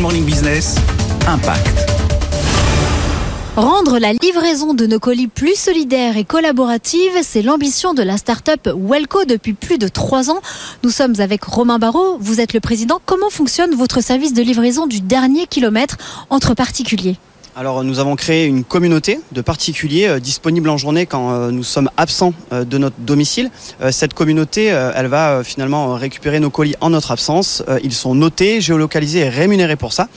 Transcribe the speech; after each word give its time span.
Morning 0.00 0.24
Business, 0.24 0.76
Impact. 1.26 1.90
Rendre 3.56 3.98
la 3.98 4.12
livraison 4.12 4.74
de 4.74 4.86
nos 4.86 4.98
colis 4.98 5.28
plus 5.28 5.54
solidaire 5.54 6.16
et 6.16 6.24
collaborative, 6.24 7.12
c'est 7.22 7.42
l'ambition 7.42 7.94
de 7.94 8.02
la 8.02 8.16
start-up 8.16 8.68
Welco 8.76 9.24
depuis 9.24 9.54
plus 9.54 9.78
de 9.78 9.88
trois 9.88 10.30
ans. 10.30 10.40
Nous 10.82 10.90
sommes 10.90 11.14
avec 11.20 11.44
Romain 11.44 11.78
Barraud, 11.78 12.18
vous 12.20 12.40
êtes 12.40 12.52
le 12.52 12.60
président. 12.60 13.00
Comment 13.06 13.30
fonctionne 13.30 13.74
votre 13.74 14.02
service 14.02 14.34
de 14.34 14.42
livraison 14.42 14.86
du 14.86 15.00
dernier 15.00 15.46
kilomètre 15.46 15.96
entre 16.30 16.54
particuliers? 16.54 17.16
Alors 17.56 17.82
nous 17.82 17.98
avons 18.00 18.16
créé 18.16 18.44
une 18.44 18.64
communauté 18.64 19.18
de 19.32 19.40
particuliers 19.40 20.06
euh, 20.08 20.20
disponibles 20.20 20.68
en 20.68 20.76
journée 20.76 21.06
quand 21.06 21.32
euh, 21.32 21.50
nous 21.50 21.62
sommes 21.62 21.90
absents 21.96 22.34
euh, 22.52 22.64
de 22.64 22.76
notre 22.76 22.96
domicile. 22.98 23.50
cette 23.90 24.12
communauté, 24.12 24.66
elle 24.66 25.06
va 25.06 25.42
finalement 25.42 25.94
récupérer 25.94 26.38
nos 26.38 26.50
colis 26.50 26.74
en 26.80 26.90
notre 26.90 27.12
absence. 27.12 27.62
ils 27.82 27.92
sont 27.92 28.14
notés, 28.14 28.60
géolocalisés 28.60 29.20
et 29.20 29.28
rémunérés 29.28 29.76
pour 29.76 29.92
ça. 29.92 30.08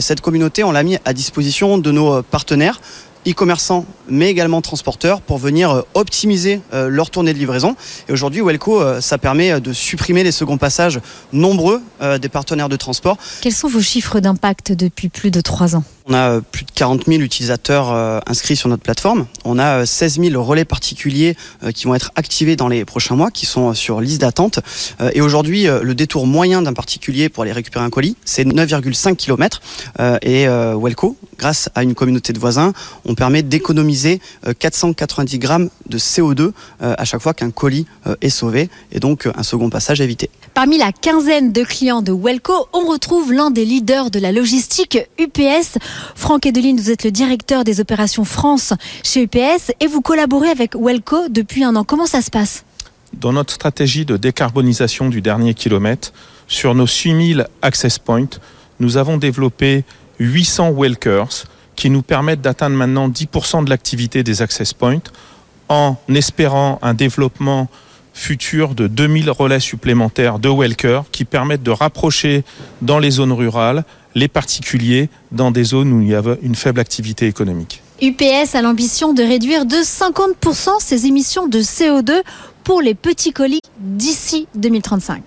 cette 0.00 0.20
communauté, 0.22 0.64
on 0.64 0.72
l'a 0.72 0.82
mis 0.82 0.96
à 1.04 1.12
disposition 1.12 1.76
de 1.76 1.90
nos 1.90 2.22
partenaires 2.22 2.80
e-commerçants, 3.26 3.84
mais 4.08 4.30
également 4.30 4.60
transporteurs, 4.60 5.20
pour 5.20 5.38
venir 5.38 5.70
euh, 5.70 5.82
optimiser 5.94 6.60
euh, 6.72 6.88
leur 6.88 7.10
tournée 7.10 7.32
de 7.32 7.38
livraison. 7.38 7.76
Et 8.08 8.12
aujourd'hui, 8.12 8.40
Welco, 8.40 8.80
euh, 8.80 9.00
ça 9.00 9.18
permet 9.18 9.60
de 9.60 9.72
supprimer 9.72 10.22
les 10.22 10.32
seconds 10.32 10.58
passages 10.58 11.00
nombreux 11.32 11.80
des 12.20 12.28
partenaires 12.28 12.68
de 12.68 12.76
transport. 12.76 13.16
Quels 13.40 13.52
sont 13.52 13.68
vos 13.68 13.80
chiffres 13.80 14.20
d'impact 14.20 14.72
depuis 14.72 15.08
plus 15.08 15.30
de 15.30 15.40
trois 15.40 15.76
ans? 15.76 15.84
On 16.08 16.14
a 16.14 16.40
plus 16.40 16.64
de 16.64 16.70
40 16.70 17.06
000 17.06 17.20
utilisateurs 17.20 17.90
inscrits 18.28 18.54
sur 18.54 18.68
notre 18.68 18.82
plateforme. 18.82 19.26
On 19.44 19.58
a 19.58 19.86
16 19.86 20.20
000 20.20 20.42
relais 20.42 20.64
particuliers 20.64 21.36
qui 21.74 21.86
vont 21.86 21.94
être 21.96 22.12
activés 22.14 22.54
dans 22.54 22.68
les 22.68 22.84
prochains 22.84 23.16
mois, 23.16 23.32
qui 23.32 23.44
sont 23.44 23.74
sur 23.74 24.00
liste 24.00 24.20
d'attente. 24.20 24.60
Et 25.14 25.20
aujourd'hui, 25.20 25.64
le 25.64 25.94
détour 25.94 26.28
moyen 26.28 26.62
d'un 26.62 26.74
particulier 26.74 27.28
pour 27.28 27.42
aller 27.42 27.52
récupérer 27.52 27.84
un 27.84 27.90
colis, 27.90 28.16
c'est 28.24 28.44
9,5 28.44 29.16
km. 29.16 29.60
Et 30.22 30.46
Welco, 30.46 31.16
grâce 31.38 31.68
à 31.74 31.82
une 31.82 31.96
communauté 31.96 32.32
de 32.32 32.38
voisins, 32.38 32.72
on 33.04 33.15
permet 33.16 33.42
d'économiser 33.42 34.20
490 34.58 35.34
euh, 35.34 35.38
grammes 35.38 35.70
de 35.88 35.98
CO2 35.98 36.40
euh, 36.40 36.94
à 36.96 37.04
chaque 37.04 37.20
fois 37.20 37.34
qu'un 37.34 37.50
colis 37.50 37.86
euh, 38.06 38.14
est 38.20 38.30
sauvé 38.30 38.70
et 38.92 39.00
donc 39.00 39.28
un 39.34 39.42
second 39.42 39.70
passage 39.70 40.00
évité. 40.00 40.30
Parmi 40.54 40.78
la 40.78 40.92
quinzaine 40.92 41.52
de 41.52 41.62
clients 41.64 42.02
de 42.02 42.12
Welco, 42.12 42.68
on 42.72 42.86
retrouve 42.86 43.32
l'un 43.32 43.50
des 43.50 43.64
leaders 43.64 44.10
de 44.10 44.20
la 44.20 44.30
logistique 44.30 44.98
UPS. 45.18 45.78
Franck 46.14 46.46
Edeline, 46.46 46.78
vous 46.78 46.90
êtes 46.90 47.04
le 47.04 47.10
directeur 47.10 47.64
des 47.64 47.80
opérations 47.80 48.24
France 48.24 48.72
chez 49.02 49.22
UPS 49.22 49.72
et 49.80 49.86
vous 49.86 50.02
collaborez 50.02 50.48
avec 50.48 50.76
Welco 50.76 51.28
depuis 51.28 51.64
un 51.64 51.74
an. 51.74 51.84
Comment 51.84 52.06
ça 52.06 52.22
se 52.22 52.30
passe? 52.30 52.64
Dans 53.14 53.32
notre 53.32 53.54
stratégie 53.54 54.04
de 54.04 54.16
décarbonisation 54.16 55.08
du 55.08 55.22
dernier 55.22 55.54
kilomètre, 55.54 56.12
sur 56.48 56.74
nos 56.74 56.86
6000 56.86 57.46
access 57.62 57.98
points, 57.98 58.28
nous 58.78 58.98
avons 58.98 59.16
développé 59.16 59.84
800 60.18 60.72
Welkers 60.72 61.46
qui 61.76 61.90
nous 61.90 62.02
permettent 62.02 62.40
d'atteindre 62.40 62.76
maintenant 62.76 63.08
10% 63.08 63.64
de 63.64 63.70
l'activité 63.70 64.22
des 64.22 64.42
access 64.42 64.72
points 64.72 65.02
en 65.68 65.96
espérant 66.08 66.78
un 66.82 66.94
développement 66.94 67.68
futur 68.14 68.74
de 68.74 68.86
2000 68.86 69.30
relais 69.30 69.60
supplémentaires 69.60 70.38
de 70.38 70.48
Welker 70.48 71.02
qui 71.12 71.24
permettent 71.24 71.62
de 71.62 71.70
rapprocher 71.70 72.44
dans 72.80 72.98
les 72.98 73.10
zones 73.10 73.32
rurales 73.32 73.84
les 74.14 74.28
particuliers 74.28 75.10
dans 75.32 75.50
des 75.50 75.64
zones 75.64 75.92
où 75.92 76.00
il 76.00 76.08
y 76.08 76.14
a 76.14 76.22
une 76.42 76.54
faible 76.54 76.80
activité 76.80 77.26
économique. 77.26 77.82
UPS 78.00 78.54
a 78.54 78.62
l'ambition 78.62 79.12
de 79.12 79.22
réduire 79.22 79.66
de 79.66 79.76
50% 79.76 80.80
ses 80.80 81.06
émissions 81.06 81.46
de 81.46 81.60
CO2 81.60 82.22
pour 82.64 82.80
les 82.80 82.94
petits 82.94 83.32
colis 83.32 83.60
d'ici 83.78 84.48
2035. 84.54 85.22